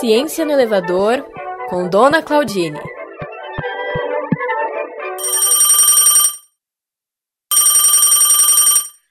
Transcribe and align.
Ciência 0.00 0.44
no 0.44 0.52
Elevador, 0.52 1.24
com 1.68 1.88
Dona 1.88 2.22
Claudine. 2.22 2.78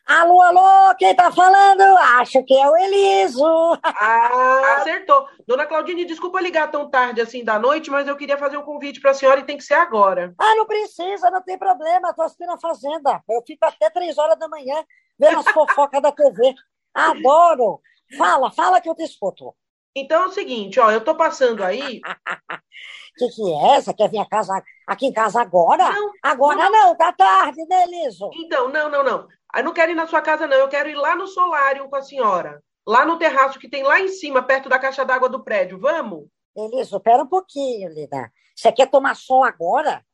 Alô, 0.07 0.41
alô, 0.41 0.95
quem 0.97 1.13
tá 1.13 1.29
falando? 1.29 1.81
Acho 2.21 2.41
que 2.45 2.53
é 2.53 2.69
o 2.69 2.77
Eliso. 2.77 3.77
Ah, 3.83 4.77
acertou. 4.77 5.27
Dona 5.45 5.65
Claudine, 5.65 6.05
desculpa 6.05 6.39
ligar 6.39 6.71
tão 6.71 6.89
tarde 6.89 7.19
assim 7.19 7.43
da 7.43 7.59
noite, 7.59 7.91
mas 7.91 8.07
eu 8.07 8.15
queria 8.15 8.37
fazer 8.37 8.57
um 8.57 8.63
convite 8.63 9.01
para 9.01 9.11
a 9.11 9.13
senhora 9.13 9.41
e 9.41 9.45
tem 9.45 9.57
que 9.57 9.65
ser 9.65 9.73
agora. 9.73 10.33
Ah, 10.39 10.55
não 10.55 10.65
precisa, 10.65 11.29
não 11.29 11.41
tem 11.41 11.57
problema. 11.57 12.13
Tô 12.13 12.21
assistindo 12.21 12.53
a 12.53 12.59
Fazenda. 12.59 13.21
Eu 13.29 13.43
fico 13.45 13.65
até 13.65 13.89
três 13.89 14.17
horas 14.17 14.39
da 14.39 14.47
manhã 14.47 14.81
vendo 15.19 15.39
as 15.39 15.47
fofocas 15.51 16.01
da 16.01 16.13
TV. 16.13 16.55
Adoro. 16.93 17.81
Fala, 18.17 18.49
fala 18.51 18.79
que 18.79 18.87
eu 18.87 18.95
te 18.95 19.03
escuto. 19.03 19.53
Então 19.99 20.23
é 20.23 20.27
o 20.27 20.31
seguinte, 20.31 20.79
ó, 20.79 20.91
eu 20.91 21.03
tô 21.03 21.15
passando 21.15 21.63
aí. 21.63 21.99
O 21.99 22.01
que, 23.17 23.29
que 23.29 23.53
é? 23.53 23.81
Você 23.81 23.93
quer 23.93 24.09
vir 24.09 24.19
a 24.19 24.29
casa, 24.29 24.63
aqui 24.85 25.07
em 25.07 25.13
casa 25.13 25.41
agora? 25.41 25.91
Não, 25.91 26.11
agora 26.21 26.69
não, 26.69 26.89
não 26.89 26.95
tá 26.95 27.11
tarde, 27.11 27.65
né, 27.65 27.83
Eliso? 27.85 28.29
Então, 28.35 28.69
não, 28.69 28.89
não, 28.89 29.03
não. 29.03 29.27
Eu 29.55 29.63
não 29.63 29.73
quero 29.73 29.91
ir 29.91 29.95
na 29.95 30.05
sua 30.05 30.21
casa, 30.21 30.45
não. 30.45 30.57
Eu 30.57 30.67
quero 30.67 30.87
ir 30.87 30.95
lá 30.95 31.15
no 31.15 31.25
solário 31.25 31.89
com 31.89 31.95
a 31.95 32.01
senhora. 32.03 32.61
Lá 32.85 33.05
no 33.05 33.17
terraço 33.17 33.57
que 33.57 33.67
tem 33.67 33.81
lá 33.81 33.99
em 33.99 34.07
cima, 34.07 34.43
perto 34.43 34.69
da 34.69 34.77
caixa 34.77 35.03
d'água 35.03 35.27
do 35.27 35.43
prédio. 35.43 35.79
Vamos? 35.79 36.27
Eliso, 36.55 36.99
pera 36.99 37.23
um 37.23 37.27
pouquinho, 37.27 37.89
Lida. 37.89 38.31
Você 38.55 38.71
quer 38.71 38.89
tomar 38.89 39.15
sol 39.15 39.43
agora? 39.43 40.05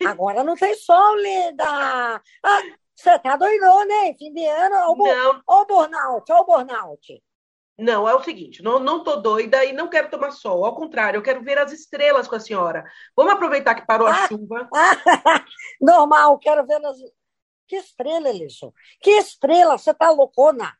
Agora 0.06 0.42
não 0.42 0.54
tem 0.54 0.74
sol, 0.74 1.14
Lida. 1.16 1.64
Ah, 1.64 2.22
você 2.94 3.18
tá 3.18 3.36
doidão, 3.36 3.86
né? 3.86 4.14
Fim 4.18 4.32
de 4.32 4.46
ano. 4.46 4.76
Não. 4.76 5.42
o 5.46 5.66
burnout, 5.66 6.32
ó 6.32 6.40
o 6.40 6.44
burnout. 6.44 7.22
Não, 7.80 8.08
é 8.08 8.14
o 8.14 8.22
seguinte, 8.22 8.62
não, 8.62 8.78
não 8.78 9.02
tô 9.02 9.16
doida 9.16 9.64
e 9.64 9.72
não 9.72 9.88
quero 9.88 10.10
tomar 10.10 10.30
sol. 10.32 10.64
Ao 10.64 10.74
contrário, 10.74 11.16
eu 11.18 11.22
quero 11.22 11.42
ver 11.42 11.58
as 11.58 11.72
estrelas 11.72 12.28
com 12.28 12.34
a 12.36 12.40
senhora. 12.40 12.84
Vamos 13.16 13.32
aproveitar 13.32 13.74
que 13.74 13.86
parou 13.86 14.06
a 14.06 14.10
Ah. 14.24 14.28
chuva. 14.28 14.68
Ah, 14.74 14.96
normal, 15.80 16.38
quero 16.38 16.66
ver 16.66 16.84
as... 16.84 16.98
Que 17.66 17.76
estrela, 17.76 18.28
Eliso? 18.28 18.74
Que 19.00 19.10
estrela? 19.12 19.78
Você 19.78 19.94
tá 19.94 20.10
loucona? 20.10 20.76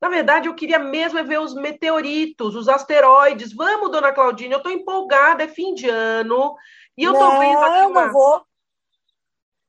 Na 0.00 0.08
verdade, 0.08 0.48
eu 0.48 0.54
queria 0.54 0.78
mesmo 0.78 1.18
é 1.18 1.22
ver 1.22 1.40
os 1.40 1.54
meteoritos, 1.54 2.54
os 2.54 2.68
asteroides. 2.68 3.52
Vamos, 3.52 3.90
dona 3.90 4.12
Claudine, 4.12 4.52
eu 4.52 4.62
tô 4.62 4.70
empolgada, 4.70 5.42
é 5.44 5.48
fim 5.48 5.74
de 5.74 5.88
ano. 5.88 6.54
E 6.96 7.04
eu 7.04 7.12
tô 7.12 7.18
não, 7.18 7.38
vendo 7.40 7.58
aqui 7.58 7.86
uma... 7.86 8.04
não 8.06 8.12
vou. 8.12 8.46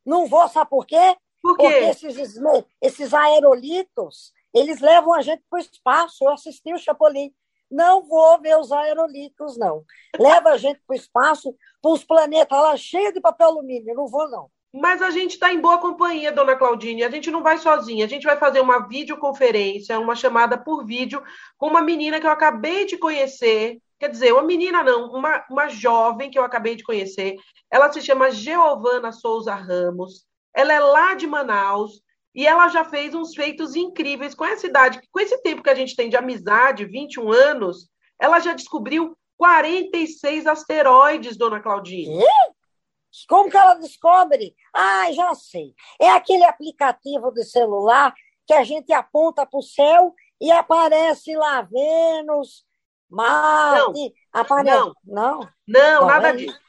Não 0.05 0.27
vou, 0.27 0.47
sabe 0.47 0.69
por 0.69 0.85
quê? 0.85 1.15
Por 1.41 1.55
Porque 1.57 1.67
quê? 1.67 1.79
esses, 1.85 2.17
esme- 2.17 2.65
esses 2.81 3.13
aerolitos, 3.13 4.31
eles 4.53 4.79
levam 4.81 5.13
a 5.13 5.21
gente 5.21 5.43
para 5.49 5.57
o 5.57 5.61
espaço. 5.61 6.23
Eu 6.23 6.31
assisti 6.31 6.73
o 6.73 6.77
Chapolin. 6.77 7.33
Não 7.69 8.03
vou 8.03 8.39
ver 8.41 8.57
os 8.57 8.71
aerolitos, 8.71 9.57
não. 9.57 9.85
Leva 10.19 10.49
a 10.49 10.57
gente 10.57 10.81
para 10.85 10.93
o 10.93 10.97
espaço, 10.97 11.55
para 11.81 11.91
os 11.91 12.03
planetas 12.03 12.57
lá 12.57 12.75
cheios 12.75 13.13
de 13.13 13.21
papel 13.21 13.47
alumínio. 13.47 13.95
Não 13.95 14.07
vou, 14.07 14.29
não. 14.29 14.49
Mas 14.73 15.01
a 15.01 15.09
gente 15.11 15.31
está 15.31 15.53
em 15.53 15.59
boa 15.59 15.77
companhia, 15.77 16.31
dona 16.31 16.55
Claudine. 16.55 17.03
A 17.03 17.09
gente 17.09 17.29
não 17.31 17.43
vai 17.43 17.57
sozinha. 17.57 18.05
A 18.05 18.07
gente 18.07 18.23
vai 18.23 18.37
fazer 18.37 18.61
uma 18.61 18.87
videoconferência, 18.87 19.99
uma 19.99 20.15
chamada 20.15 20.57
por 20.57 20.85
vídeo 20.85 21.23
com 21.57 21.67
uma 21.67 21.81
menina 21.81 22.19
que 22.19 22.27
eu 22.27 22.31
acabei 22.31 22.85
de 22.85 22.97
conhecer. 22.97 23.79
Quer 23.99 24.09
dizer, 24.09 24.33
uma 24.33 24.43
menina 24.43 24.83
não, 24.83 25.11
uma, 25.11 25.45
uma 25.49 25.67
jovem 25.67 26.29
que 26.29 26.39
eu 26.39 26.43
acabei 26.43 26.75
de 26.75 26.83
conhecer. 26.83 27.35
Ela 27.69 27.91
se 27.91 28.01
chama 28.01 28.31
Geovana 28.31 29.11
Souza 29.11 29.53
Ramos. 29.53 30.25
Ela 30.53 30.73
é 30.73 30.79
lá 30.79 31.15
de 31.15 31.27
Manaus 31.27 32.01
e 32.33 32.47
ela 32.47 32.69
já 32.69 32.83
fez 32.83 33.13
uns 33.13 33.35
feitos 33.35 33.75
incríveis 33.75 34.33
com 34.33 34.45
essa 34.45 34.65
idade. 34.65 35.01
Com 35.11 35.19
esse 35.19 35.37
tempo 35.41 35.61
que 35.61 35.69
a 35.69 35.75
gente 35.75 35.95
tem 35.95 36.09
de 36.09 36.15
amizade, 36.15 36.85
21 36.85 37.31
anos, 37.31 37.89
ela 38.19 38.39
já 38.39 38.53
descobriu 38.53 39.17
46 39.37 40.47
asteroides, 40.47 41.37
dona 41.37 41.59
Claudine. 41.59 42.23
Como 43.27 43.49
que 43.49 43.57
ela 43.57 43.73
descobre? 43.73 44.55
Ah, 44.73 45.11
já 45.11 45.33
sei. 45.35 45.73
É 45.99 46.09
aquele 46.09 46.45
aplicativo 46.45 47.31
de 47.31 47.43
celular 47.43 48.13
que 48.47 48.53
a 48.53 48.63
gente 48.63 48.93
aponta 48.93 49.45
para 49.45 49.59
o 49.59 49.63
céu 49.63 50.13
e 50.39 50.51
aparece 50.51 51.35
lá 51.35 51.61
Vênus, 51.61 52.65
Marte, 53.09 54.13
aparece. 54.31 54.77
não. 54.77 54.93
não. 55.05 55.39
Não, 55.67 56.01
Não, 56.01 56.07
nada 56.07 56.29
é 56.29 56.33
disso. 56.33 56.59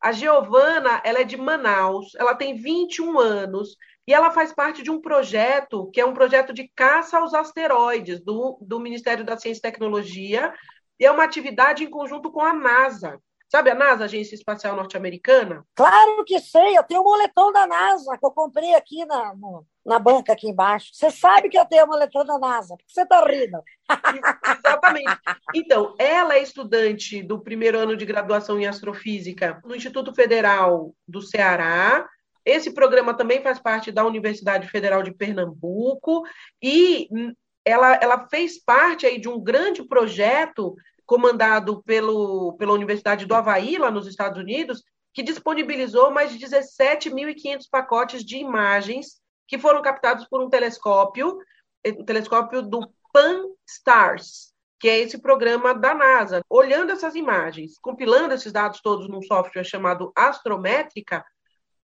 A 0.00 0.12
Giovana, 0.12 1.02
ela 1.04 1.20
é 1.20 1.24
de 1.24 1.36
Manaus, 1.36 2.14
ela 2.14 2.34
tem 2.34 2.56
21 2.56 3.18
anos 3.18 3.76
e 4.06 4.14
ela 4.14 4.30
faz 4.30 4.52
parte 4.52 4.82
de 4.82 4.90
um 4.90 5.00
projeto 5.00 5.90
que 5.92 6.00
é 6.00 6.06
um 6.06 6.14
projeto 6.14 6.52
de 6.52 6.70
caça 6.74 7.18
aos 7.18 7.34
asteroides 7.34 8.20
do, 8.20 8.58
do 8.60 8.80
Ministério 8.80 9.24
da 9.24 9.36
Ciência 9.36 9.60
e 9.60 9.62
Tecnologia 9.62 10.52
e 10.98 11.06
é 11.06 11.10
uma 11.10 11.24
atividade 11.24 11.84
em 11.84 11.90
conjunto 11.90 12.30
com 12.30 12.40
a 12.40 12.52
NASA. 12.52 13.18
Sabe 13.50 13.68
a 13.68 13.74
NASA, 13.74 14.04
Agência 14.04 14.36
Espacial 14.36 14.76
Norte-Americana? 14.76 15.64
Claro 15.74 16.24
que 16.24 16.38
sei, 16.38 16.78
eu 16.78 16.84
tenho 16.84 17.00
um 17.00 17.04
moletom 17.04 17.50
da 17.50 17.66
NASA 17.66 18.16
que 18.16 18.24
eu 18.24 18.30
comprei 18.30 18.74
aqui 18.74 19.04
na, 19.06 19.34
no- 19.34 19.66
na 19.84 19.98
banca 19.98 20.32
aqui 20.32 20.48
embaixo. 20.48 20.90
Você 20.92 21.10
sabe 21.10 21.48
que 21.48 21.58
eu 21.58 21.66
tenho 21.66 21.84
um 21.84 21.88
moletom 21.88 22.24
da 22.24 22.38
NASA, 22.38 22.76
por 22.76 22.86
que 22.86 22.92
você 22.92 23.02
está 23.02 23.24
rindo? 23.26 23.60
Exatamente. 24.56 25.18
Então, 25.52 25.96
ela 25.98 26.34
é 26.34 26.42
estudante 26.42 27.24
do 27.24 27.40
primeiro 27.40 27.76
ano 27.76 27.96
de 27.96 28.06
graduação 28.06 28.60
em 28.60 28.66
astrofísica 28.68 29.60
no 29.64 29.74
Instituto 29.74 30.14
Federal 30.14 30.94
do 31.08 31.20
Ceará. 31.20 32.08
Esse 32.44 32.72
programa 32.72 33.14
também 33.14 33.42
faz 33.42 33.58
parte 33.58 33.92
da 33.92 34.04
Universidade 34.04 34.68
Federal 34.68 35.02
de 35.02 35.12
Pernambuco 35.12 36.22
e 36.62 37.08
ela, 37.64 37.94
ela 38.00 38.28
fez 38.28 38.62
parte 38.62 39.06
aí 39.06 39.20
de 39.20 39.28
um 39.28 39.40
grande 39.40 39.82
projeto 39.84 40.74
comandado 41.04 41.82
pelo, 41.82 42.54
pela 42.54 42.72
Universidade 42.72 43.26
do 43.26 43.34
Havaí, 43.34 43.76
lá 43.76 43.90
nos 43.90 44.06
Estados 44.06 44.38
Unidos, 44.38 44.82
que 45.12 45.22
disponibilizou 45.22 46.10
mais 46.10 46.30
de 46.32 46.38
17.500 46.38 47.64
pacotes 47.70 48.24
de 48.24 48.36
imagens 48.36 49.20
que 49.46 49.58
foram 49.58 49.82
captados 49.82 50.26
por 50.28 50.40
um 50.40 50.48
telescópio, 50.48 51.38
um 51.84 52.04
telescópio 52.04 52.62
do 52.62 52.88
Pan-STARRS, 53.12 54.54
que 54.78 54.88
é 54.88 55.00
esse 55.00 55.18
programa 55.18 55.74
da 55.74 55.94
NASA. 55.94 56.42
Olhando 56.48 56.92
essas 56.92 57.16
imagens, 57.16 57.76
compilando 57.82 58.32
esses 58.32 58.52
dados 58.52 58.80
todos 58.80 59.08
num 59.08 59.20
software 59.20 59.64
chamado 59.64 60.12
Astrométrica, 60.14 61.24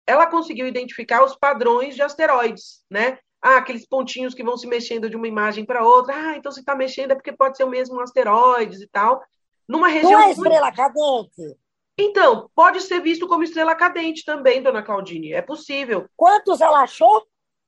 ela 0.07 0.27
conseguiu 0.27 0.67
identificar 0.67 1.23
os 1.23 1.35
padrões 1.35 1.95
de 1.95 2.01
asteroides, 2.01 2.83
né? 2.89 3.17
Ah, 3.41 3.57
aqueles 3.57 3.87
pontinhos 3.87 4.33
que 4.33 4.43
vão 4.43 4.57
se 4.57 4.65
mexendo 4.67 5.09
de 5.09 5.15
uma 5.15 5.27
imagem 5.27 5.65
para 5.65 5.85
outra. 5.85 6.13
Ah, 6.15 6.35
então 6.35 6.51
se 6.51 6.59
está 6.61 6.75
mexendo 6.75 7.11
é 7.11 7.15
porque 7.15 7.31
pode 7.31 7.57
ser 7.57 7.63
o 7.63 7.69
mesmo 7.69 7.99
asteroides 8.01 8.81
e 8.81 8.87
tal. 8.87 9.21
Numa 9.67 9.87
região. 9.87 10.11
Não 10.13 10.19
é 10.19 10.25
muito- 10.27 10.41
estrela 10.43 10.71
cadente? 10.71 11.57
Então, 11.97 12.49
pode 12.53 12.81
ser 12.81 12.99
visto 13.01 13.27
como 13.27 13.43
estrela 13.43 13.73
cadente 13.75 14.25
também, 14.25 14.61
dona 14.61 14.83
Claudine. 14.83 15.31
É 15.31 15.41
possível. 15.41 16.07
Quantos 16.15 16.59
ela 16.59 16.81
achou? 16.81 17.25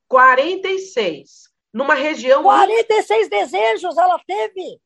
46. 0.07 1.49
Numa 1.73 1.93
região. 1.93 2.43
46 2.43 3.29
desejos 3.29 3.97
ela 3.97 4.19
teve. 4.25 4.79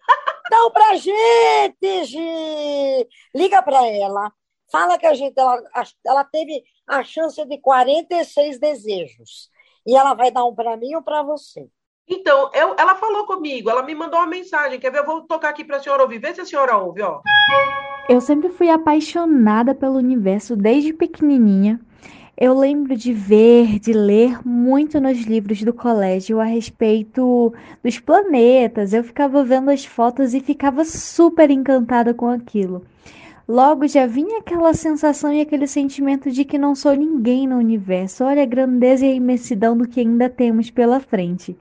Dá 0.50 0.70
pra 0.70 0.94
gente, 0.96 2.04
Gi. 2.04 3.08
Liga 3.34 3.62
pra 3.62 3.84
ela. 3.86 4.30
Fala 4.70 4.98
que 4.98 5.06
a 5.06 5.14
gente 5.14 5.38
ela, 5.38 5.62
ela 6.04 6.24
teve 6.24 6.62
a 6.86 7.02
chance 7.02 7.44
de 7.44 7.58
46 7.60 8.58
desejos. 8.58 9.50
E 9.86 9.96
ela 9.96 10.14
vai 10.14 10.30
dar 10.30 10.44
um 10.44 10.54
pra 10.54 10.76
mim 10.76 10.90
e 10.90 10.96
um 10.96 11.02
pra 11.02 11.22
você. 11.22 11.68
Então, 12.08 12.50
eu- 12.54 12.74
ela 12.78 12.94
falou 12.96 13.26
comigo, 13.26 13.68
ela 13.70 13.82
me 13.82 13.94
mandou 13.94 14.18
uma 14.20 14.26
mensagem. 14.26 14.78
Quer 14.78 14.90
ver? 14.90 14.98
Eu 14.98 15.06
vou 15.06 15.22
tocar 15.22 15.48
aqui 15.48 15.64
para 15.64 15.76
a 15.76 15.82
senhora 15.82 16.02
ouvir. 16.02 16.18
Vê 16.18 16.34
se 16.34 16.40
a 16.40 16.44
senhora 16.44 16.76
ouve, 16.76 17.02
ó. 17.02 17.20
Eu 18.08 18.20
sempre 18.20 18.48
fui 18.50 18.68
apaixonada 18.70 19.74
pelo 19.74 19.96
universo 19.96 20.56
desde 20.56 20.92
pequenininha. 20.92 21.80
Eu 22.38 22.56
lembro 22.56 22.94
de 22.94 23.12
ver, 23.12 23.78
de 23.80 23.92
ler 23.92 24.46
muito 24.46 25.00
nos 25.00 25.18
livros 25.24 25.62
do 25.62 25.72
colégio 25.72 26.38
a 26.38 26.44
respeito 26.44 27.52
dos 27.82 27.98
planetas. 27.98 28.92
Eu 28.92 29.02
ficava 29.02 29.42
vendo 29.42 29.70
as 29.70 29.84
fotos 29.84 30.34
e 30.34 30.40
ficava 30.40 30.84
super 30.84 31.50
encantada 31.50 32.12
com 32.12 32.28
aquilo. 32.28 32.84
Logo 33.48 33.86
já 33.86 34.06
vinha 34.06 34.38
aquela 34.38 34.74
sensação 34.74 35.32
e 35.32 35.40
aquele 35.40 35.68
sentimento 35.68 36.32
de 36.32 36.44
que 36.44 36.58
não 36.58 36.74
sou 36.74 36.94
ninguém 36.94 37.46
no 37.46 37.56
universo. 37.56 38.24
Olha 38.24 38.42
a 38.42 38.46
grandeza 38.46 39.06
e 39.06 39.12
a 39.12 39.14
imensidão 39.14 39.78
do 39.78 39.86
que 39.86 40.00
ainda 40.00 40.28
temos 40.28 40.68
pela 40.68 40.98
frente. 40.98 41.56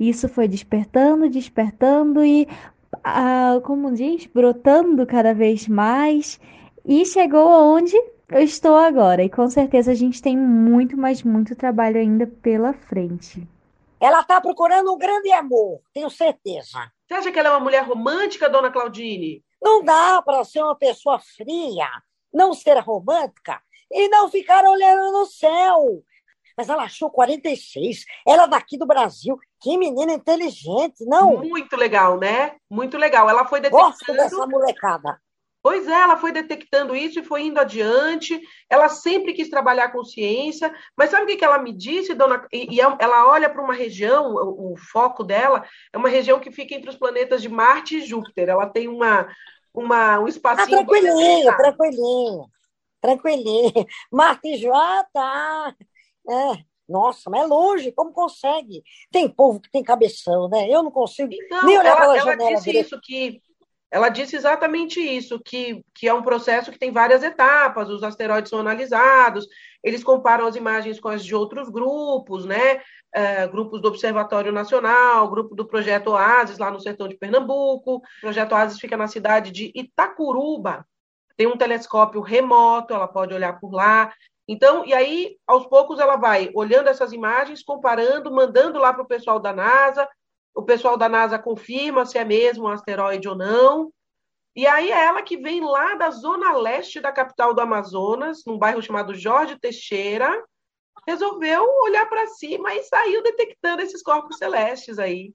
Isso 0.00 0.26
foi 0.26 0.48
despertando, 0.48 1.28
despertando 1.28 2.24
e, 2.24 2.48
ah, 3.04 3.60
como 3.62 3.92
diz, 3.92 4.24
brotando 4.24 5.06
cada 5.06 5.34
vez 5.34 5.68
mais. 5.68 6.40
E 6.82 7.04
chegou 7.04 7.48
aonde 7.48 7.94
eu 8.30 8.40
estou 8.40 8.76
agora. 8.76 9.22
E 9.22 9.28
com 9.28 9.50
certeza 9.50 9.92
a 9.92 9.94
gente 9.94 10.22
tem 10.22 10.34
muito, 10.34 10.96
mas 10.96 11.22
muito 11.22 11.54
trabalho 11.54 11.98
ainda 11.98 12.26
pela 12.26 12.72
frente. 12.72 13.46
Ela 14.00 14.22
tá 14.22 14.40
procurando 14.40 14.94
um 14.94 14.96
grande 14.96 15.30
amor, 15.32 15.80
tenho 15.92 16.08
certeza. 16.08 16.90
Você 17.06 17.14
acha 17.14 17.32
que 17.32 17.38
ela 17.38 17.48
é 17.48 17.52
uma 17.52 17.60
mulher 17.60 17.84
romântica, 17.84 18.48
dona 18.48 18.70
Claudine? 18.70 19.42
Não 19.60 19.82
dá 19.82 20.22
para 20.22 20.44
ser 20.44 20.62
uma 20.62 20.76
pessoa 20.76 21.18
fria, 21.18 21.88
não 22.32 22.54
ser 22.54 22.78
romântica 22.78 23.60
e 23.90 24.08
não 24.08 24.28
ficar 24.30 24.64
olhando 24.64 25.12
no 25.12 25.26
céu. 25.26 26.02
mas 26.56 26.68
ela 26.68 26.84
achou 26.84 27.10
46. 27.10 28.04
Ela 28.26 28.46
daqui 28.46 28.76
do 28.76 28.86
Brasil. 28.86 29.38
Que 29.60 29.76
menina 29.76 30.12
inteligente, 30.12 31.04
não? 31.04 31.36
Muito 31.36 31.76
legal, 31.76 32.18
né? 32.18 32.56
Muito 32.70 32.96
legal. 32.98 33.28
Ela 33.30 33.44
foi 33.44 33.60
detectando... 33.60 33.90
Gosto 33.90 34.12
dessa 34.12 34.46
molecada. 34.46 35.20
Pois 35.62 35.88
é, 35.88 35.92
ela 35.92 36.16
foi 36.16 36.30
detectando 36.32 36.94
isso 36.94 37.18
e 37.18 37.24
foi 37.24 37.42
indo 37.42 37.58
adiante. 37.58 38.40
Ela 38.70 38.88
sempre 38.88 39.32
quis 39.32 39.50
trabalhar 39.50 39.90
com 39.90 40.04
ciência, 40.04 40.72
mas 40.96 41.10
sabe 41.10 41.24
o 41.24 41.36
que, 41.36 41.44
ela 41.44 41.58
me 41.58 41.72
disse, 41.72 42.14
dona? 42.14 42.46
E, 42.52 42.76
e 42.76 42.80
é 42.80 42.84
ela 43.00 43.28
olha 43.28 43.50
para 43.50 43.62
uma 43.62 43.74
região, 43.74 44.34
o, 44.34 44.72
o, 44.72 44.76
foco 44.76 45.24
dela 45.24 45.64
é 45.92 45.98
uma 45.98 46.08
região 46.08 46.38
que 46.38 46.52
fica 46.52 46.74
entre 46.74 46.88
os 46.88 46.96
planetas 46.96 47.42
de 47.42 47.48
Marte 47.48 47.96
e 47.96 48.06
Júpiter. 48.06 48.48
Ela 48.48 48.66
tem 48.66 48.86
uma, 48.88 49.28
uma 49.74 50.20
um 50.20 50.28
espacinho. 50.28 50.80
Ah, 50.80 50.84
tranquilinho, 50.84 51.56
tranquilinho, 51.56 52.46
tranquilinho. 53.00 53.72
Marte 54.12 54.48
e 54.48 54.56
Júpiter, 54.56 54.80
ah, 54.80 55.06
tá. 55.12 55.74
É. 56.28 56.68
Nossa, 56.88 57.28
mas 57.28 57.42
é 57.42 57.46
longe, 57.46 57.92
como 57.92 58.12
consegue? 58.12 58.82
Tem 59.12 59.28
povo 59.28 59.60
que 59.60 59.70
tem 59.70 59.82
cabeção, 59.82 60.48
né? 60.48 60.66
Eu 60.70 60.82
não 60.82 60.90
consigo 60.90 61.28
então, 61.30 61.66
nem 61.66 61.78
olhar 61.78 61.90
ela, 61.90 62.00
pela 62.00 62.16
ela 62.16 62.24
janela. 62.24 62.54
Disse 62.54 62.64
direito. 62.64 62.86
isso, 62.86 63.00
que 63.02 63.42
ela 63.90 64.08
disse 64.08 64.36
exatamente 64.36 65.00
isso, 65.00 65.40
que, 65.40 65.82
que 65.94 66.08
é 66.08 66.12
um 66.12 66.22
processo 66.22 66.70
que 66.70 66.78
tem 66.78 66.92
várias 66.92 67.22
etapas, 67.22 67.88
os 67.88 68.02
asteroides 68.02 68.50
são 68.50 68.58
analisados, 68.58 69.46
eles 69.82 70.04
comparam 70.04 70.46
as 70.46 70.56
imagens 70.56 71.00
com 71.00 71.08
as 71.08 71.24
de 71.24 71.34
outros 71.34 71.68
grupos, 71.68 72.44
né? 72.44 72.82
É, 73.14 73.46
grupos 73.46 73.80
do 73.80 73.88
Observatório 73.88 74.52
Nacional, 74.52 75.30
grupo 75.30 75.54
do 75.54 75.66
Projeto 75.66 76.08
Oasis, 76.08 76.58
lá 76.58 76.70
no 76.70 76.80
sertão 76.80 77.08
de 77.08 77.16
Pernambuco. 77.16 77.96
O 77.96 78.02
Projeto 78.20 78.52
Oasis 78.52 78.78
fica 78.78 78.96
na 78.96 79.08
cidade 79.08 79.50
de 79.50 79.72
Itacuruba. 79.74 80.86
Tem 81.34 81.46
um 81.46 81.56
telescópio 81.56 82.20
remoto, 82.20 82.92
ela 82.92 83.08
pode 83.08 83.32
olhar 83.32 83.58
por 83.58 83.72
lá. 83.72 84.12
Então, 84.46 84.84
e 84.84 84.92
aí, 84.92 85.36
aos 85.46 85.66
poucos, 85.66 86.00
ela 86.00 86.16
vai 86.16 86.50
olhando 86.54 86.88
essas 86.88 87.12
imagens, 87.12 87.62
comparando, 87.62 88.30
mandando 88.30 88.78
lá 88.78 88.92
para 88.92 89.02
o 89.02 89.08
pessoal 89.08 89.38
da 89.38 89.52
NASA, 89.52 90.06
o 90.54 90.62
pessoal 90.62 90.96
da 90.96 91.08
NASA 91.08 91.38
confirma 91.38 92.04
se 92.04 92.18
é 92.18 92.24
mesmo 92.24 92.64
um 92.64 92.68
asteroide 92.68 93.28
ou 93.28 93.36
não. 93.36 93.92
E 94.56 94.66
aí 94.66 94.90
é 94.90 95.04
ela 95.04 95.22
que 95.22 95.36
vem 95.36 95.60
lá 95.60 95.94
da 95.94 96.10
zona 96.10 96.52
leste 96.52 97.00
da 97.00 97.12
capital 97.12 97.54
do 97.54 97.60
Amazonas, 97.60 98.42
num 98.44 98.58
bairro 98.58 98.82
chamado 98.82 99.14
Jorge 99.14 99.58
Teixeira, 99.58 100.44
resolveu 101.06 101.64
olhar 101.82 102.06
para 102.08 102.26
cima 102.26 102.74
e 102.74 102.82
saiu 102.82 103.22
detectando 103.22 103.82
esses 103.82 104.02
corpos 104.02 104.36
celestes 104.36 104.98
aí. 104.98 105.32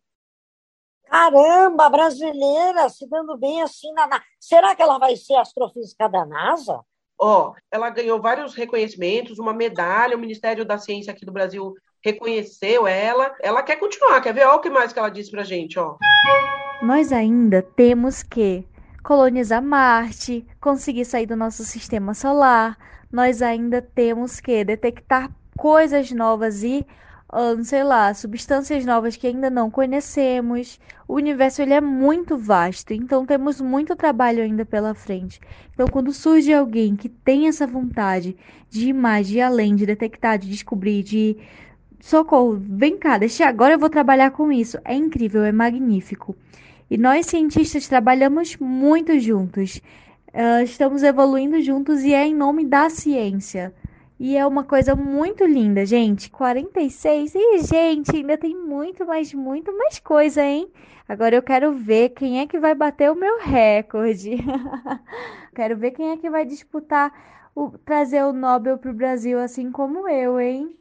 Caramba, 1.05 1.89
brasileira 1.89 2.89
se 2.89 3.07
dando 3.07 3.37
bem 3.37 3.61
assim 3.61 3.91
na. 3.93 4.21
Será 4.39 4.75
que 4.75 4.81
ela 4.81 4.97
vai 4.97 5.15
ser 5.15 5.35
astrofísica 5.35 6.07
da 6.09 6.25
NASA? 6.25 6.83
Ó, 7.17 7.49
oh, 7.49 7.55
ela 7.71 7.89
ganhou 7.89 8.21
vários 8.21 8.53
reconhecimentos, 8.53 9.39
uma 9.39 9.53
medalha, 9.53 10.17
o 10.17 10.19
Ministério 10.19 10.65
da 10.65 10.77
Ciência 10.77 11.13
aqui 11.13 11.25
do 11.25 11.31
Brasil 11.31 11.73
reconheceu 12.03 12.85
ela. 12.85 13.33
Ela 13.41 13.63
quer 13.63 13.77
continuar, 13.77 14.21
quer 14.21 14.33
ver? 14.33 14.45
Olha 14.45 14.55
o 14.55 14.59
que 14.59 14.69
mais 14.69 14.91
que 14.91 14.99
ela 14.99 15.09
disse 15.09 15.31
pra 15.31 15.43
gente, 15.43 15.79
ó. 15.79 15.95
Nós 16.81 17.13
ainda 17.13 17.61
temos 17.61 18.21
que 18.21 18.65
colonizar 19.01 19.61
Marte, 19.61 20.45
conseguir 20.59 21.05
sair 21.05 21.25
do 21.25 21.35
nosso 21.35 21.63
sistema 21.63 22.13
solar. 22.13 22.77
Nós 23.11 23.41
ainda 23.41 23.81
temos 23.81 24.39
que 24.39 24.63
detectar 24.65 25.31
coisas 25.55 26.11
novas 26.11 26.63
e, 26.63 26.85
uh, 27.31 27.63
sei 27.63 27.83
lá, 27.83 28.13
substâncias 28.13 28.85
novas 28.85 29.15
que 29.15 29.27
ainda 29.27 29.49
não 29.49 29.69
conhecemos. 29.71 30.79
O 31.07 31.15
universo 31.15 31.61
ele 31.61 31.73
é 31.73 31.81
muito 31.81 32.37
vasto, 32.37 32.91
então 32.91 33.25
temos 33.25 33.61
muito 33.61 33.95
trabalho 33.95 34.43
ainda 34.43 34.65
pela 34.65 34.93
frente. 34.93 35.39
Então, 35.73 35.87
quando 35.87 36.11
surge 36.11 36.53
alguém 36.53 36.95
que 36.95 37.07
tem 37.07 37.47
essa 37.47 37.67
vontade 37.67 38.35
de 38.69 38.89
ir 38.89 38.93
mais, 38.93 39.27
de 39.27 39.37
ir 39.37 39.41
além, 39.41 39.75
de 39.75 39.85
detectar, 39.85 40.37
de 40.37 40.49
descobrir, 40.49 41.03
de 41.03 41.37
socorro, 42.03 42.57
vem 42.59 42.97
cá, 42.97 43.17
deixa 43.17 43.47
agora 43.47 43.75
eu 43.75 43.79
vou 43.79 43.89
trabalhar 43.89 44.31
com 44.31 44.51
isso. 44.51 44.77
É 44.83 44.93
incrível, 44.93 45.43
é 45.43 45.53
magnífico. 45.53 46.35
E 46.91 46.97
nós 46.97 47.27
cientistas 47.27 47.87
trabalhamos 47.87 48.57
muito 48.57 49.17
juntos. 49.19 49.81
Uh, 50.27 50.63
estamos 50.63 51.01
evoluindo 51.01 51.61
juntos 51.61 52.03
e 52.03 52.13
é 52.13 52.25
em 52.25 52.35
nome 52.35 52.65
da 52.65 52.89
ciência. 52.89 53.73
E 54.19 54.35
é 54.35 54.45
uma 54.45 54.65
coisa 54.65 54.95
muito 54.95 55.45
linda, 55.45 55.85
gente. 55.85 56.29
46. 56.29 57.35
E, 57.35 57.59
gente, 57.59 58.17
ainda 58.17 58.37
tem 58.37 58.53
muito 58.53 59.05
mais, 59.05 59.33
muito 59.33 59.75
mais 59.75 59.97
coisa, 59.97 60.43
hein? 60.43 60.69
Agora 61.07 61.35
eu 61.35 61.41
quero 61.41 61.71
ver 61.71 62.09
quem 62.09 62.41
é 62.41 62.45
que 62.45 62.59
vai 62.59 62.75
bater 62.75 63.11
o 63.11 63.15
meu 63.15 63.39
recorde. 63.39 64.37
quero 65.55 65.77
ver 65.77 65.91
quem 65.91 66.11
é 66.11 66.17
que 66.17 66.29
vai 66.29 66.45
disputar, 66.45 67.13
o, 67.55 67.69
trazer 67.77 68.23
o 68.23 68.33
Nobel 68.33 68.77
para 68.77 68.91
o 68.91 68.93
Brasil, 68.93 69.39
assim 69.39 69.71
como 69.71 70.07
eu, 70.09 70.39
hein? 70.39 70.75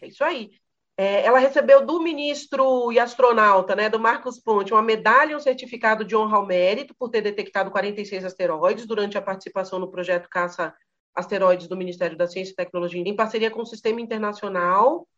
É 0.00 0.08
isso 0.08 0.24
aí. 0.24 0.50
É, 0.96 1.24
ela 1.24 1.38
recebeu 1.38 1.84
do 1.86 2.00
ministro 2.02 2.92
e 2.92 2.98
astronauta, 2.98 3.74
né, 3.74 3.88
do 3.88 3.98
Marcos 3.98 4.38
Ponte, 4.38 4.72
uma 4.72 4.82
medalha 4.82 5.32
e 5.32 5.34
um 5.34 5.40
certificado 5.40 6.04
de 6.04 6.14
honra 6.14 6.36
ao 6.36 6.46
mérito 6.46 6.94
por 6.94 7.08
ter 7.08 7.22
detectado 7.22 7.70
46 7.70 8.24
asteroides 8.24 8.86
durante 8.86 9.16
a 9.16 9.22
participação 9.22 9.78
no 9.78 9.90
projeto 9.90 10.28
Caça 10.28 10.74
Asteroides 11.14 11.68
do 11.68 11.76
Ministério 11.76 12.18
da 12.18 12.26
Ciência 12.26 12.52
e 12.52 12.56
Tecnologia, 12.56 13.00
em 13.00 13.16
parceria 13.16 13.50
com 13.50 13.62
o 13.62 13.66
Sistema 13.66 14.00
Internacional, 14.00 15.08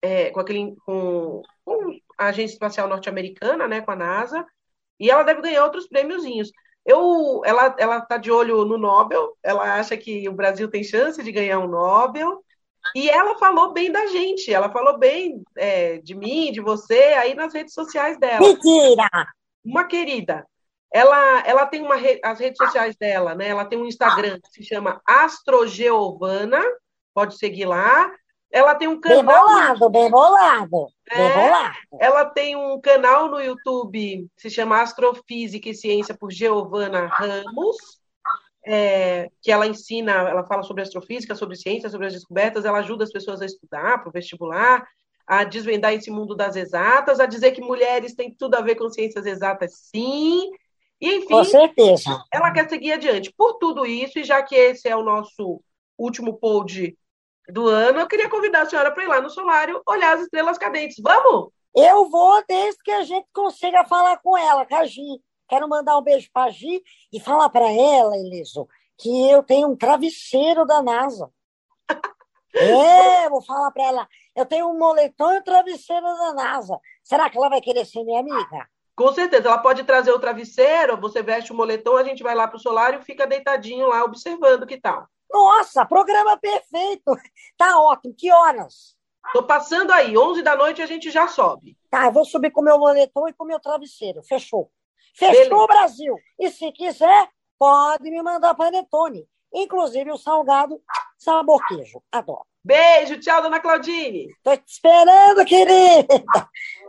é, 0.00 0.30
com, 0.30 0.40
aquele, 0.40 0.74
com, 0.84 1.42
com 1.64 1.98
a 2.16 2.28
Agência 2.28 2.54
Espacial 2.54 2.88
Norte-Americana, 2.88 3.68
né, 3.68 3.80
com 3.82 3.90
a 3.90 3.96
NASA, 3.96 4.46
e 4.98 5.10
ela 5.10 5.22
deve 5.24 5.42
ganhar 5.42 5.64
outros 5.64 5.86
prêmiozinhos. 5.86 6.50
Eu, 6.86 7.42
ela 7.44 7.68
está 7.98 8.16
de 8.16 8.30
olho 8.30 8.64
no 8.64 8.78
Nobel, 8.78 9.36
ela 9.42 9.78
acha 9.78 9.94
que 9.94 10.26
o 10.26 10.32
Brasil 10.32 10.70
tem 10.70 10.82
chance 10.82 11.22
de 11.22 11.30
ganhar 11.30 11.58
um 11.58 11.68
Nobel, 11.68 12.42
e 12.94 13.08
ela 13.08 13.38
falou 13.38 13.72
bem 13.72 13.90
da 13.90 14.06
gente, 14.06 14.52
ela 14.52 14.70
falou 14.70 14.98
bem 14.98 15.42
é, 15.56 15.98
de 15.98 16.14
mim, 16.14 16.52
de 16.52 16.60
você, 16.60 17.14
aí 17.18 17.34
nas 17.34 17.52
redes 17.52 17.74
sociais 17.74 18.18
dela. 18.18 18.40
Mentira! 18.40 19.08
Uma 19.64 19.84
querida. 19.84 20.46
Ela, 20.92 21.42
ela 21.46 21.66
tem 21.66 21.82
uma 21.82 21.96
re... 21.96 22.18
as 22.24 22.38
redes 22.38 22.56
sociais 22.56 22.96
dela, 22.96 23.34
né? 23.34 23.48
Ela 23.48 23.64
tem 23.64 23.78
um 23.78 23.86
Instagram 23.86 24.38
que 24.40 24.50
se 24.50 24.64
chama 24.64 25.00
Astrogeovana, 25.06 26.62
pode 27.14 27.36
seguir 27.36 27.66
lá. 27.66 28.10
Ela 28.50 28.74
tem 28.74 28.88
um 28.88 28.98
canal. 28.98 29.18
Bem 29.18 29.26
bolado, 29.26 29.90
bem 29.90 30.10
bolado. 30.10 30.86
É, 31.10 31.16
bem 31.16 31.32
bolado. 31.34 31.76
Ela 32.00 32.24
tem 32.24 32.56
um 32.56 32.80
canal 32.80 33.28
no 33.28 33.40
YouTube 33.40 34.26
que 34.34 34.42
se 34.42 34.50
chama 34.50 34.80
Astrofísica 34.80 35.68
e 35.68 35.74
Ciência 35.74 36.16
por 36.16 36.30
Giovana 36.32 37.06
Ramos 37.06 37.98
é, 38.70 39.30
que 39.40 39.50
ela 39.50 39.66
ensina, 39.66 40.12
ela 40.12 40.44
fala 40.44 40.62
sobre 40.62 40.82
astrofísica, 40.82 41.34
sobre 41.34 41.56
ciência, 41.56 41.88
sobre 41.88 42.06
as 42.06 42.12
descobertas, 42.12 42.66
ela 42.66 42.80
ajuda 42.80 43.02
as 43.02 43.10
pessoas 43.10 43.40
a 43.40 43.46
estudar 43.46 43.98
para 43.98 44.10
o 44.10 44.12
vestibular, 44.12 44.86
a 45.26 45.42
desvendar 45.42 45.94
esse 45.94 46.10
mundo 46.10 46.36
das 46.36 46.54
exatas, 46.54 47.18
a 47.18 47.24
dizer 47.24 47.52
que 47.52 47.62
mulheres 47.62 48.14
têm 48.14 48.30
tudo 48.30 48.56
a 48.56 48.60
ver 48.60 48.74
com 48.74 48.90
ciências 48.90 49.24
exatas, 49.24 49.72
sim. 49.90 50.50
E, 51.00 51.16
enfim, 51.16 51.28
com 51.28 51.44
certeza. 51.44 52.22
ela 52.30 52.50
quer 52.50 52.68
seguir 52.68 52.92
adiante. 52.92 53.32
Por 53.34 53.54
tudo 53.54 53.86
isso, 53.86 54.18
e 54.18 54.24
já 54.24 54.42
que 54.42 54.54
esse 54.54 54.86
é 54.86 54.94
o 54.94 55.02
nosso 55.02 55.62
último 55.96 56.34
pod 56.38 56.94
do 57.48 57.68
ano, 57.68 58.00
eu 58.00 58.06
queria 58.06 58.28
convidar 58.28 58.62
a 58.62 58.66
senhora 58.66 58.90
para 58.90 59.02
ir 59.02 59.06
lá 59.06 59.22
no 59.22 59.30
solário 59.30 59.80
olhar 59.88 60.14
as 60.14 60.22
estrelas 60.22 60.58
cadentes. 60.58 60.96
Vamos? 61.02 61.50
Eu 61.74 62.10
vou 62.10 62.42
desde 62.46 62.82
que 62.82 62.90
a 62.90 63.02
gente 63.02 63.26
consiga 63.32 63.84
falar 63.86 64.18
com 64.18 64.36
ela, 64.36 64.66
Cagi. 64.66 65.22
Quero 65.48 65.68
mandar 65.68 65.96
um 65.98 66.02
beijo 66.02 66.30
para 66.32 66.50
a 66.50 66.50
Gi 66.50 66.82
e 67.12 67.18
falar 67.18 67.48
para 67.48 67.70
ela, 67.70 68.16
Eliso, 68.16 68.68
que 68.96 69.30
eu 69.30 69.42
tenho 69.42 69.68
um 69.68 69.76
travesseiro 69.76 70.66
da 70.66 70.82
NASA. 70.82 71.30
É, 72.54 73.28
vou 73.28 73.42
falar 73.42 73.70
para 73.70 73.84
ela. 73.84 74.08
Eu 74.34 74.46
tenho 74.46 74.68
um 74.68 74.78
moletom 74.78 75.32
e 75.32 75.38
um 75.38 75.42
travesseiro 75.42 76.02
da 76.02 76.32
NASA. 76.32 76.80
Será 77.04 77.28
que 77.28 77.36
ela 77.36 77.50
vai 77.50 77.60
querer 77.60 77.84
ser 77.84 78.02
minha 78.02 78.20
amiga? 78.20 78.66
Com 78.96 79.12
certeza, 79.12 79.46
ela 79.46 79.58
pode 79.58 79.84
trazer 79.84 80.10
o 80.10 80.18
travesseiro, 80.18 80.98
você 80.98 81.22
veste 81.22 81.52
o 81.52 81.54
moletom, 81.54 81.96
a 81.96 82.02
gente 82.02 82.22
vai 82.22 82.34
lá 82.34 82.48
para 82.48 82.56
o 82.56 82.60
solário 82.60 82.98
e 82.98 83.04
fica 83.04 83.26
deitadinho 83.26 83.86
lá 83.86 84.02
observando 84.02 84.66
que 84.66 84.80
tal. 84.80 85.06
Nossa, 85.30 85.84
programa 85.84 86.36
perfeito. 86.38 87.14
Tá 87.56 87.80
ótimo. 87.80 88.14
Que 88.16 88.32
horas? 88.32 88.96
Tô 89.32 89.42
passando 89.42 89.92
aí, 89.92 90.16
11 90.16 90.42
da 90.42 90.56
noite 90.56 90.80
a 90.80 90.86
gente 90.86 91.10
já 91.10 91.28
sobe. 91.28 91.76
Tá, 91.90 92.06
eu 92.06 92.12
vou 92.12 92.24
subir 92.24 92.50
com 92.50 92.60
o 92.60 92.64
meu 92.64 92.78
moletom 92.78 93.28
e 93.28 93.32
com 93.32 93.44
o 93.44 93.46
meu 93.46 93.60
travesseiro. 93.60 94.22
Fechou. 94.22 94.70
Fechou 95.18 95.64
o 95.64 95.66
Brasil. 95.66 96.14
E 96.38 96.50
se 96.50 96.70
quiser, 96.72 97.28
pode 97.58 98.10
me 98.10 98.22
mandar 98.22 98.54
panetone. 98.54 99.26
Inclusive 99.52 100.12
o 100.12 100.18
salgado 100.18 100.80
sabor 101.16 101.60
queijo. 101.66 102.02
Adoro. 102.12 102.44
Beijo, 102.62 103.18
tchau, 103.18 103.42
dona 103.42 103.60
Claudine. 103.60 104.28
Tô 104.44 104.56
te 104.56 104.64
esperando, 104.66 105.44
querida. 105.44 106.24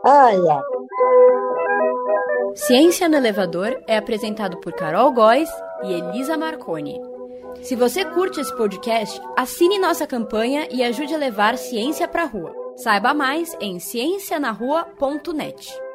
Ai, 0.04 0.36
ai. 0.36 0.62
Ciência 2.54 3.08
no 3.08 3.16
Elevador 3.16 3.82
é 3.86 3.96
apresentado 3.96 4.60
por 4.60 4.72
Carol 4.74 5.12
Góes 5.12 5.48
e 5.84 5.92
Elisa 5.92 6.36
Marconi. 6.36 7.00
Se 7.62 7.74
você 7.74 8.04
curte 8.04 8.40
esse 8.40 8.54
podcast, 8.56 9.20
assine 9.36 9.78
nossa 9.78 10.06
campanha 10.06 10.68
e 10.70 10.82
ajude 10.82 11.14
a 11.14 11.18
levar 11.18 11.56
ciência 11.56 12.06
para 12.06 12.22
a 12.22 12.26
rua. 12.26 12.54
Saiba 12.76 13.14
mais 13.14 13.56
em 13.60 13.78
ciencianarrua.net. 13.78 15.89